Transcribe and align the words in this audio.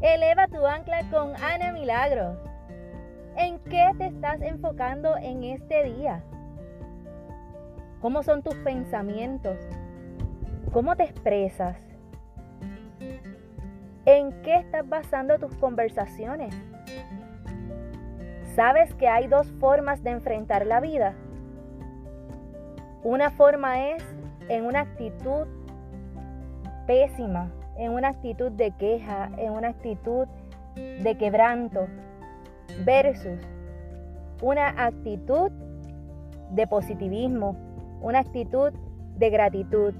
Eleva 0.00 0.46
tu 0.46 0.64
ancla 0.64 1.02
con 1.10 1.34
Ana 1.42 1.72
Milagros. 1.72 2.38
¿En 3.36 3.58
qué 3.58 3.90
te 3.98 4.06
estás 4.06 4.40
enfocando 4.42 5.16
en 5.16 5.42
este 5.42 5.82
día? 5.84 6.22
¿Cómo 8.00 8.22
son 8.22 8.44
tus 8.44 8.54
pensamientos? 8.56 9.58
¿Cómo 10.72 10.94
te 10.94 11.02
expresas? 11.02 11.76
¿En 14.04 14.40
qué 14.42 14.58
estás 14.58 14.88
basando 14.88 15.36
tus 15.40 15.54
conversaciones? 15.56 16.54
¿Sabes 18.54 18.94
que 18.94 19.08
hay 19.08 19.26
dos 19.26 19.50
formas 19.58 20.04
de 20.04 20.10
enfrentar 20.10 20.64
la 20.64 20.78
vida? 20.78 21.14
Una 23.02 23.30
forma 23.30 23.90
es 23.90 24.04
en 24.48 24.64
una 24.64 24.82
actitud 24.82 25.48
pésima, 26.86 27.50
en 27.78 27.92
una 27.92 28.08
actitud 28.08 28.50
de 28.52 28.72
queja, 28.72 29.30
en 29.38 29.52
una 29.52 29.68
actitud 29.68 30.26
de 30.74 31.16
quebranto, 31.16 31.86
versus 32.84 33.40
una 34.42 34.68
actitud 34.84 35.50
de 36.50 36.66
positivismo, 36.66 37.56
una 38.02 38.20
actitud 38.20 38.72
de 39.16 39.30
gratitud, 39.30 39.94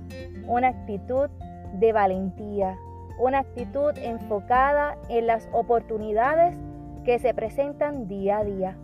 una 0.46 0.68
actitud 0.68 1.30
de 1.78 1.92
valentía, 1.92 2.76
una 3.18 3.40
actitud 3.40 3.96
enfocada 3.98 4.96
en 5.08 5.26
las 5.26 5.48
oportunidades 5.52 6.56
que 7.04 7.18
se 7.18 7.34
presentan 7.34 8.06
día 8.06 8.38
a 8.38 8.44
día. 8.44 8.76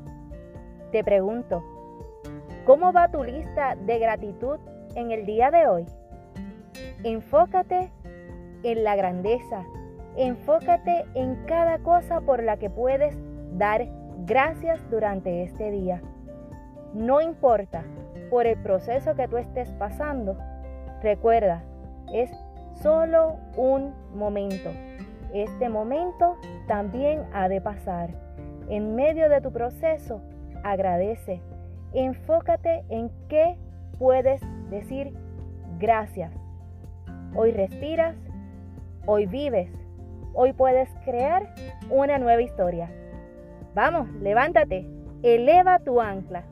Te 0.93 1.05
pregunto, 1.05 1.63
¿cómo 2.65 2.93
va 2.93 3.11
tu 3.11 3.23
lista 3.23 3.77
de 3.77 3.99
gratitud 3.99 4.59
en 4.95 5.11
el 5.11 5.27
día 5.27 5.51
de 5.51 5.67
hoy? 5.67 5.87
Enfócate 7.05 7.91
en 8.65 8.83
la 8.83 8.97
grandeza. 8.97 9.65
Enfócate 10.17 11.05
en 11.15 11.37
cada 11.47 11.79
cosa 11.79 12.21
por 12.21 12.43
la 12.43 12.57
que 12.57 12.71
puedes 12.71 13.17
dar 13.53 13.87
gracias 14.27 14.81
durante 14.91 15.43
este 15.45 15.71
día. 15.71 16.03
No 16.93 17.21
importa 17.21 17.85
por 18.31 18.47
el 18.47 18.57
proceso 18.59 19.15
que 19.15 19.29
tú 19.29 19.37
estés 19.37 19.71
pasando, 19.73 20.37
recuerda, 21.03 21.63
es 22.13 22.31
solo 22.83 23.37
un 23.57 23.93
momento. 24.15 24.71
Este 25.33 25.69
momento 25.69 26.37
también 26.67 27.25
ha 27.33 27.49
de 27.49 27.61
pasar. 27.61 28.11
En 28.69 28.95
medio 28.95 29.29
de 29.29 29.41
tu 29.41 29.53
proceso, 29.53 30.21
agradece. 30.63 31.41
Enfócate 31.93 32.85
en 32.89 33.11
qué 33.29 33.57
puedes 33.99 34.41
decir 34.71 35.13
gracias. 35.79 36.33
Hoy 37.37 37.51
respiras, 37.51 38.17
Hoy 39.07 39.27
vives. 39.27 39.71
Hoy 40.33 40.53
puedes 40.53 40.89
crear 41.05 41.55
una 41.91 42.19
nueva 42.19 42.43
historia. 42.43 42.91
Vamos, 43.75 44.09
levántate. 44.21 44.87
Eleva 45.23 45.79
tu 45.79 46.01
ancla. 46.01 46.45